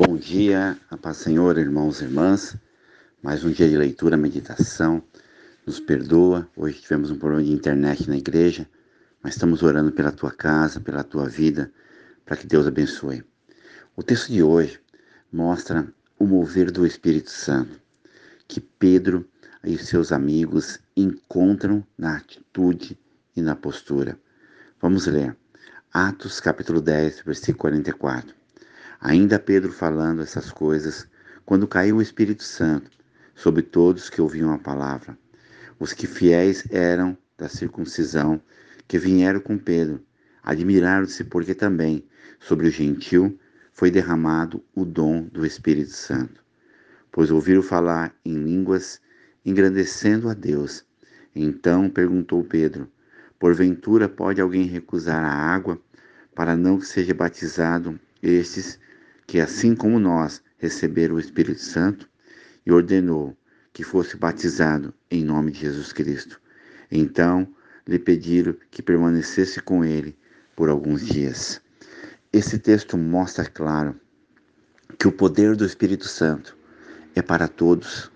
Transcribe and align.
Bom 0.00 0.16
dia, 0.16 0.78
a 0.88 0.96
paz 0.96 1.16
Senhor, 1.16 1.58
irmãos 1.58 2.00
e 2.00 2.04
irmãs. 2.04 2.56
Mais 3.20 3.42
um 3.42 3.50
dia 3.50 3.68
de 3.68 3.76
leitura, 3.76 4.16
meditação. 4.16 5.02
Nos 5.66 5.80
perdoa. 5.80 6.48
Hoje 6.56 6.80
tivemos 6.80 7.10
um 7.10 7.18
problema 7.18 7.42
de 7.42 7.50
internet 7.50 8.08
na 8.08 8.16
igreja, 8.16 8.64
mas 9.20 9.34
estamos 9.34 9.60
orando 9.60 9.90
pela 9.90 10.12
tua 10.12 10.30
casa, 10.30 10.78
pela 10.78 11.02
tua 11.02 11.28
vida, 11.28 11.72
para 12.24 12.36
que 12.36 12.46
Deus 12.46 12.68
abençoe. 12.68 13.24
O 13.96 14.04
texto 14.04 14.30
de 14.30 14.40
hoje 14.40 14.80
mostra 15.32 15.92
o 16.16 16.24
mover 16.24 16.70
do 16.70 16.86
Espírito 16.86 17.32
Santo, 17.32 17.80
que 18.46 18.60
Pedro 18.60 19.28
e 19.64 19.76
seus 19.78 20.12
amigos 20.12 20.78
encontram 20.96 21.84
na 21.98 22.18
atitude 22.18 22.96
e 23.34 23.42
na 23.42 23.56
postura. 23.56 24.16
Vamos 24.80 25.06
ler. 25.06 25.36
Atos 25.92 26.38
capítulo 26.38 26.80
10, 26.80 27.22
versículo 27.22 27.58
44. 27.58 28.38
Ainda 29.00 29.38
Pedro 29.38 29.70
falando 29.72 30.22
essas 30.22 30.50
coisas, 30.50 31.06
quando 31.46 31.68
caiu 31.68 31.96
o 31.96 32.02
Espírito 32.02 32.42
Santo 32.42 32.90
sobre 33.32 33.62
todos 33.62 34.10
que 34.10 34.20
ouviam 34.20 34.52
a 34.52 34.58
palavra. 34.58 35.16
Os 35.78 35.92
que 35.92 36.06
fiéis 36.06 36.64
eram 36.68 37.16
da 37.36 37.48
circuncisão, 37.48 38.42
que 38.88 38.98
vieram 38.98 39.38
com 39.38 39.56
Pedro, 39.56 40.02
admiraram-se 40.42 41.22
porque 41.22 41.54
também 41.54 42.04
sobre 42.40 42.66
o 42.66 42.70
gentil 42.72 43.38
foi 43.72 43.88
derramado 43.88 44.64
o 44.74 44.84
dom 44.84 45.22
do 45.32 45.46
Espírito 45.46 45.92
Santo. 45.92 46.42
Pois 47.12 47.30
ouviram 47.30 47.62
falar 47.62 48.12
em 48.24 48.34
línguas, 48.34 49.00
engrandecendo 49.46 50.28
a 50.28 50.34
Deus. 50.34 50.84
Então 51.32 51.88
perguntou 51.88 52.42
Pedro: 52.42 52.90
Porventura 53.38 54.08
pode 54.08 54.40
alguém 54.40 54.64
recusar 54.64 55.24
a 55.24 55.32
água 55.32 55.80
para 56.34 56.56
não 56.56 56.80
que 56.80 56.86
seja 56.86 57.14
batizado 57.14 57.98
estes 58.20 58.80
que, 59.28 59.38
assim 59.40 59.76
como 59.76 60.00
nós, 60.00 60.42
receberam 60.56 61.16
o 61.16 61.20
Espírito 61.20 61.60
Santo, 61.60 62.08
e 62.64 62.72
ordenou 62.72 63.36
que 63.74 63.84
fosse 63.84 64.16
batizado 64.16 64.92
em 65.10 65.22
nome 65.22 65.52
de 65.52 65.60
Jesus 65.60 65.92
Cristo. 65.92 66.40
Então 66.90 67.46
lhe 67.86 67.98
pediram 67.98 68.56
que 68.70 68.82
permanecesse 68.82 69.60
com 69.60 69.84
ele 69.84 70.16
por 70.56 70.70
alguns 70.70 71.04
dias. 71.06 71.60
Esse 72.32 72.58
texto 72.58 72.96
mostra 72.96 73.44
claro 73.44 73.94
que 74.98 75.06
o 75.06 75.12
poder 75.12 75.54
do 75.54 75.64
Espírito 75.64 76.08
Santo 76.08 76.56
é 77.14 77.20
para 77.20 77.48
todos, 77.48 78.10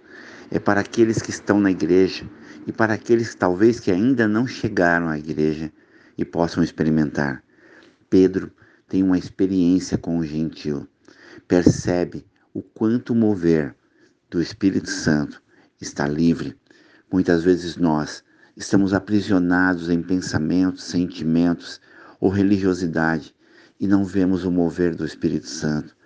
é 0.50 0.58
para 0.58 0.80
aqueles 0.80 1.20
que 1.20 1.30
estão 1.30 1.60
na 1.60 1.70
igreja 1.70 2.28
e 2.66 2.72
para 2.72 2.94
aqueles 2.94 3.34
talvez 3.34 3.80
que 3.80 3.90
ainda 3.90 4.27
não 4.27 4.46
chegaram 4.46 5.08
à 5.08 5.18
igreja 5.18 5.70
e 6.16 6.24
possam 6.24 6.62
experimentar. 6.62 7.44
Pedro 8.08 8.50
tem 8.88 9.02
uma 9.02 9.18
experiência 9.18 9.98
com 9.98 10.18
o 10.18 10.24
gentil 10.24 10.88
percebe 11.46 12.27
o 12.55 12.62
quanto 12.62 13.14
mover 13.14 13.74
do 14.30 14.41
Espírito 14.41 14.91
Santo 14.91 15.42
está 15.80 16.06
livre. 16.06 16.56
Muitas 17.10 17.42
vezes 17.42 17.77
nós 17.77 18.24
estamos 18.56 18.94
aprisionados 18.94 19.90
em 19.90 20.02
pensamentos, 20.02 20.84
sentimentos 20.84 21.80
ou 22.20 22.30
religiosidade 22.30 23.34
e 23.80 23.86
não 23.86 24.05
vemos 24.05 24.44
o 24.44 24.50
mover 24.50 24.94
do 24.94 25.05
Espírito 25.05 25.46
Santo, 25.46 25.96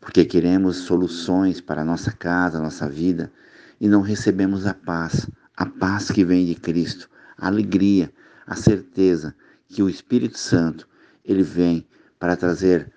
porque 0.00 0.24
queremos 0.24 0.76
soluções 0.76 1.60
para 1.60 1.82
a 1.82 1.84
nossa 1.84 2.12
casa, 2.12 2.60
nossa 2.60 2.88
vida 2.88 3.32
e 3.80 3.88
não 3.88 4.00
recebemos 4.00 4.66
a 4.66 4.74
paz, 4.74 5.26
a 5.56 5.66
paz 5.66 6.10
que 6.10 6.24
vem 6.24 6.46
de 6.46 6.54
Cristo, 6.54 7.08
a 7.36 7.46
alegria, 7.46 8.12
a 8.46 8.54
certeza 8.54 9.34
que 9.66 9.82
o 9.82 9.88
Espírito 9.88 10.38
Santo 10.38 10.88
ele 11.24 11.42
vem 11.42 11.86
para 12.18 12.36
trazer 12.36 12.92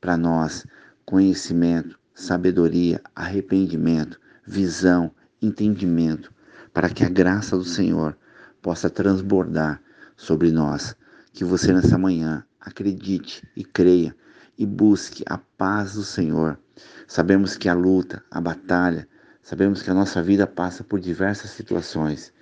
para 0.00 0.16
nós 0.16 0.66
conhecimento, 1.04 1.98
sabedoria, 2.14 3.00
arrependimento, 3.14 4.18
visão, 4.46 5.10
entendimento, 5.40 6.32
para 6.72 6.88
que 6.88 7.04
a 7.04 7.08
graça 7.08 7.56
do 7.56 7.64
Senhor 7.64 8.16
possa 8.62 8.88
transbordar 8.88 9.82
sobre 10.16 10.50
nós. 10.50 10.96
Que 11.32 11.44
você 11.44 11.72
nessa 11.72 11.98
manhã 11.98 12.44
acredite 12.60 13.46
e 13.56 13.64
creia 13.64 14.16
e 14.56 14.64
busque 14.64 15.24
a 15.26 15.36
paz 15.36 15.94
do 15.94 16.04
Senhor. 16.04 16.58
Sabemos 17.06 17.56
que 17.56 17.68
a 17.68 17.74
luta, 17.74 18.22
a 18.30 18.40
batalha, 18.40 19.08
sabemos 19.42 19.82
que 19.82 19.90
a 19.90 19.94
nossa 19.94 20.22
vida 20.22 20.46
passa 20.46 20.82
por 20.82 21.00
diversas 21.00 21.50
situações, 21.50 22.32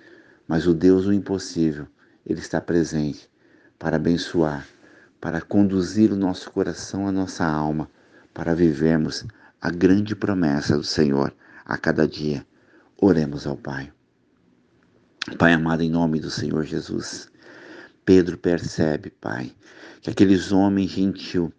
mas 0.47 0.67
o 0.67 0.73
Deus 0.73 1.05
do 1.05 1.13
impossível, 1.13 1.87
ele 2.25 2.39
está 2.39 2.61
presente 2.61 3.29
para 3.77 3.97
abençoar, 3.97 4.65
para 5.19 5.41
conduzir 5.41 6.11
o 6.11 6.15
nosso 6.15 6.51
coração, 6.51 7.07
a 7.07 7.11
nossa 7.11 7.45
alma 7.45 7.89
para 8.33 8.55
vivermos 8.55 9.25
a 9.61 9.69
grande 9.69 10.15
promessa 10.15 10.77
do 10.77 10.83
Senhor 10.83 11.33
a 11.65 11.77
cada 11.77 12.07
dia. 12.07 12.45
Oremos 12.99 13.45
ao 13.45 13.55
Pai. 13.55 13.91
Pai 15.37 15.53
amado, 15.53 15.81
em 15.81 15.89
nome 15.89 16.19
do 16.19 16.29
Senhor 16.29 16.63
Jesus, 16.63 17.31
Pedro 18.03 18.37
percebe, 18.37 19.09
Pai, 19.09 19.53
que 20.01 20.09
aqueles 20.09 20.51
homens 20.51 20.91
gentil 20.91 21.51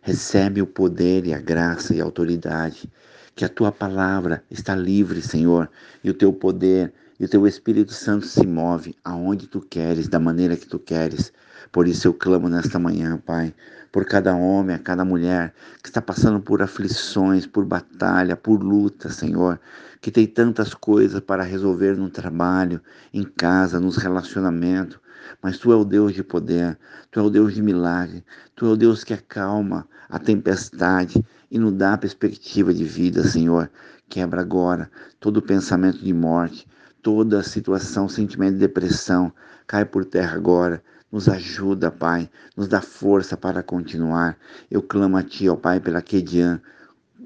recebem 0.00 0.62
o 0.62 0.66
poder 0.66 1.26
e 1.26 1.34
a 1.34 1.38
graça 1.38 1.94
e 1.94 2.00
a 2.00 2.04
autoridade, 2.04 2.90
que 3.34 3.44
a 3.44 3.48
tua 3.48 3.70
palavra 3.70 4.42
está 4.50 4.74
livre, 4.74 5.20
Senhor, 5.20 5.70
e 6.02 6.10
o 6.10 6.14
teu 6.14 6.32
poder 6.32 6.92
e 7.20 7.24
o 7.26 7.28
teu 7.28 7.46
Espírito 7.46 7.92
Santo 7.92 8.24
se 8.24 8.46
move 8.46 8.96
aonde 9.04 9.46
tu 9.46 9.60
queres, 9.60 10.08
da 10.08 10.18
maneira 10.18 10.56
que 10.56 10.66
tu 10.66 10.78
queres. 10.78 11.30
Por 11.70 11.86
isso 11.86 12.08
eu 12.08 12.14
clamo 12.14 12.48
nesta 12.48 12.78
manhã, 12.78 13.18
Pai, 13.18 13.54
por 13.92 14.06
cada 14.06 14.34
homem, 14.34 14.74
a 14.74 14.78
cada 14.78 15.04
mulher 15.04 15.52
que 15.82 15.90
está 15.90 16.00
passando 16.00 16.40
por 16.40 16.62
aflições, 16.62 17.46
por 17.46 17.66
batalha, 17.66 18.36
por 18.36 18.62
luta, 18.62 19.10
Senhor, 19.10 19.60
que 20.00 20.10
tem 20.10 20.26
tantas 20.26 20.72
coisas 20.72 21.20
para 21.20 21.42
resolver 21.42 21.94
no 21.94 22.08
trabalho, 22.08 22.80
em 23.12 23.22
casa, 23.22 23.78
nos 23.78 23.98
relacionamentos. 23.98 24.98
Mas 25.42 25.58
tu 25.58 25.70
é 25.72 25.76
o 25.76 25.84
Deus 25.84 26.14
de 26.14 26.24
poder, 26.24 26.78
tu 27.10 27.20
é 27.20 27.22
o 27.22 27.28
Deus 27.28 27.54
de 27.54 27.60
milagre, 27.60 28.24
tu 28.56 28.64
é 28.64 28.70
o 28.70 28.76
Deus 28.76 29.04
que 29.04 29.12
acalma 29.12 29.86
a 30.08 30.18
tempestade 30.18 31.22
e 31.50 31.58
nos 31.58 31.74
dá 31.74 31.92
a 31.92 31.98
perspectiva 31.98 32.72
de 32.72 32.84
vida, 32.84 33.22
Senhor. 33.24 33.70
Quebra 34.08 34.40
agora 34.40 34.90
todo 35.20 35.42
pensamento 35.42 35.98
de 35.98 36.14
morte, 36.14 36.66
toda 37.02 37.42
situação, 37.42 38.08
sentimento 38.08 38.54
de 38.54 38.60
depressão, 38.60 39.32
cai 39.66 39.84
por 39.84 40.04
terra 40.04 40.36
agora. 40.36 40.82
Nos 41.10 41.28
ajuda, 41.28 41.90
Pai, 41.90 42.30
nos 42.56 42.68
dá 42.68 42.80
força 42.80 43.36
para 43.36 43.62
continuar. 43.62 44.36
Eu 44.70 44.80
clamo 44.80 45.16
a 45.16 45.22
Ti, 45.22 45.48
ó 45.48 45.56
Pai, 45.56 45.80
pela 45.80 46.00
Kedian. 46.00 46.60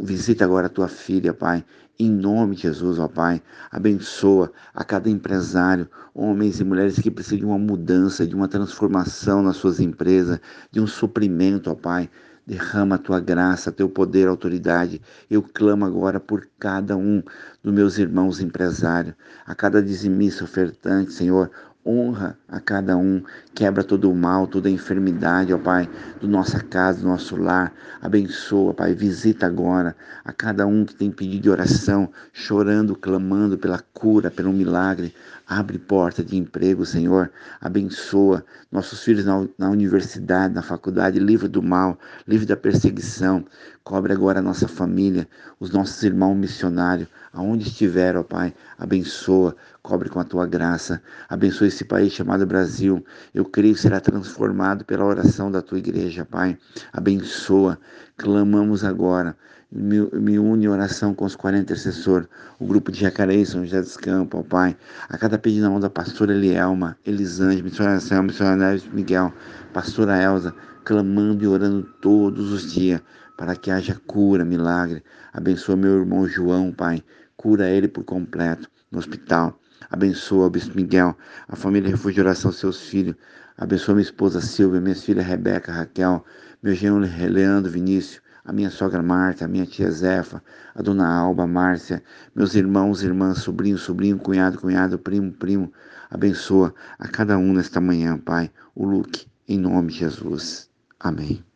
Visita 0.00 0.44
agora 0.44 0.66
a 0.66 0.70
tua 0.70 0.88
filha, 0.88 1.34
Pai, 1.34 1.62
em 1.98 2.10
nome 2.10 2.56
de 2.56 2.62
Jesus, 2.62 2.98
ó 2.98 3.06
Pai. 3.06 3.42
Abençoa 3.70 4.50
a 4.72 4.82
cada 4.82 5.10
empresário, 5.10 5.88
homens 6.14 6.60
e 6.60 6.64
mulheres 6.64 6.98
que 6.98 7.10
precisam 7.10 7.38
de 7.38 7.44
uma 7.44 7.58
mudança, 7.58 8.26
de 8.26 8.34
uma 8.34 8.48
transformação 8.48 9.42
nas 9.42 9.56
suas 9.56 9.78
empresas, 9.80 10.40
de 10.70 10.80
um 10.80 10.86
suprimento, 10.86 11.70
ó 11.70 11.74
Pai. 11.74 12.08
Derrama 12.46 12.96
a 12.96 12.98
tua 12.98 13.20
graça, 13.20 13.72
teu 13.72 13.88
poder, 13.88 14.28
autoridade. 14.28 15.00
Eu 15.30 15.42
clamo 15.42 15.84
agora 15.84 16.20
por 16.20 16.46
cada 16.58 16.96
um 16.96 17.22
dos 17.62 17.72
meus 17.72 17.98
irmãos 17.98 18.40
empresários, 18.40 19.14
a 19.46 19.54
cada 19.54 19.82
dizimista 19.82 20.44
ofertante, 20.44 21.12
Senhor 21.12 21.50
honra 21.86 22.38
a 22.48 22.58
cada 22.60 22.96
um, 22.96 23.22
quebra 23.54 23.84
todo 23.84 24.10
o 24.10 24.14
mal, 24.14 24.46
toda 24.46 24.68
a 24.68 24.72
enfermidade, 24.72 25.52
ó 25.52 25.58
Pai, 25.58 25.88
do 26.20 26.26
nossa 26.26 26.60
casa, 26.60 27.00
do 27.00 27.08
nosso 27.08 27.36
lar. 27.36 27.72
Abençoa, 28.00 28.72
Pai, 28.72 28.94
visita 28.94 29.46
agora 29.46 29.94
a 30.24 30.32
cada 30.32 30.66
um 30.66 30.84
que 30.84 30.94
tem 30.94 31.10
pedido 31.10 31.42
de 31.42 31.50
oração, 31.50 32.10
chorando, 32.32 32.96
clamando 32.96 33.58
pela 33.58 33.78
cura, 33.92 34.30
pelo 34.30 34.52
milagre. 34.52 35.14
Abre 35.46 35.78
porta 35.78 36.24
de 36.24 36.38
emprego, 36.38 36.86
Senhor. 36.86 37.30
Abençoa 37.60 38.44
nossos 38.72 39.02
filhos 39.02 39.26
na, 39.26 39.46
na 39.58 39.68
universidade, 39.68 40.54
na 40.54 40.62
faculdade, 40.62 41.18
livre 41.18 41.48
do 41.48 41.62
mal, 41.62 41.98
livre 42.26 42.46
da 42.46 42.56
perseguição. 42.56 43.44
Cobre 43.82 44.14
agora 44.14 44.38
a 44.38 44.42
nossa 44.42 44.66
família, 44.66 45.28
os 45.60 45.70
nossos 45.70 46.02
irmãos 46.02 46.34
missionários, 46.34 47.08
aonde 47.30 47.68
estiver, 47.68 48.16
ó 48.16 48.22
Pai. 48.22 48.54
Abençoa, 48.78 49.54
cobre 49.84 50.08
com 50.08 50.18
a 50.18 50.24
tua 50.24 50.46
graça. 50.46 51.00
Abençoa 51.28 51.66
esse 51.66 51.84
país 51.84 52.10
chamado 52.10 52.46
Brasil. 52.46 53.04
Eu 53.34 53.44
creio 53.44 53.74
que 53.74 53.80
será 53.82 54.00
transformado 54.00 54.82
pela 54.82 55.04
oração 55.04 55.52
da 55.52 55.60
tua 55.60 55.78
igreja, 55.78 56.24
Pai. 56.24 56.58
Abençoa. 56.90 57.78
Clamamos 58.16 58.82
agora. 58.82 59.36
Me, 59.70 60.00
me 60.12 60.38
une 60.38 60.64
em 60.64 60.68
oração 60.68 61.12
com 61.12 61.24
os 61.24 61.36
40 61.36 61.62
intercessores, 61.62 62.28
o 62.60 62.66
grupo 62.66 62.92
de 62.92 63.00
Jacareí, 63.00 63.44
São 63.44 63.64
José 63.64 63.80
dos 63.80 63.96
Campos, 63.96 64.40
ó 64.40 64.42
Pai. 64.42 64.76
A 65.08 65.18
cada 65.18 65.36
pedido 65.36 65.64
na 65.64 65.70
mão 65.70 65.80
da 65.80 65.90
pastora 65.90 66.32
Elielma, 66.32 66.96
Elisângela, 67.04 67.62
missionária 67.62 68.00
Selma, 68.00 68.22
missionária 68.22 68.80
Miguel, 68.92 69.34
pastora 69.72 70.22
Elza, 70.22 70.54
clamando 70.84 71.44
e 71.44 71.46
orando 71.46 71.82
todos 72.00 72.52
os 72.52 72.72
dias 72.72 73.02
para 73.36 73.54
que 73.56 73.70
haja 73.70 74.00
cura, 74.06 74.44
milagre. 74.44 75.02
Abençoa 75.32 75.76
meu 75.76 75.98
irmão 75.98 76.26
João, 76.26 76.72
Pai. 76.72 77.02
Cura 77.36 77.68
ele 77.68 77.88
por 77.88 78.04
completo 78.04 78.70
no 78.90 78.98
hospital. 78.98 79.58
Abençoa 79.90 80.46
o 80.46 80.50
Bispo 80.50 80.76
Miguel, 80.76 81.16
a 81.48 81.56
família 81.56 81.90
Refúgio 81.90 82.14
de 82.14 82.20
Oração, 82.20 82.50
seus 82.52 82.80
filhos. 82.80 83.14
Abençoa 83.56 83.94
minha 83.94 84.04
esposa 84.04 84.40
Silvia, 84.40 84.80
minhas 84.80 85.04
filhas 85.04 85.26
Rebeca, 85.26 85.72
Raquel, 85.72 86.24
meu 86.62 86.74
genro 86.74 86.98
Leandro, 86.98 87.70
Vinícius. 87.70 88.22
a 88.44 88.52
minha 88.52 88.70
sogra 88.70 89.02
Marta, 89.02 89.44
a 89.44 89.48
minha 89.48 89.64
tia 89.64 89.90
Zefa, 89.90 90.42
a 90.74 90.82
dona 90.82 91.08
Alba, 91.08 91.46
Márcia, 91.46 92.02
meus 92.34 92.54
irmãos, 92.54 93.02
irmãs, 93.02 93.38
sobrinho, 93.38 93.78
sobrinho, 93.78 94.18
cunhado, 94.18 94.58
cunhado, 94.58 94.98
primo, 94.98 95.32
primo. 95.32 95.72
Abençoa 96.10 96.74
a 96.98 97.08
cada 97.08 97.38
um 97.38 97.54
nesta 97.54 97.80
manhã, 97.80 98.18
Pai, 98.18 98.50
o 98.74 98.84
Luke, 98.84 99.26
em 99.48 99.58
nome 99.58 99.92
de 99.92 100.00
Jesus. 100.00 100.68
Amém. 101.00 101.53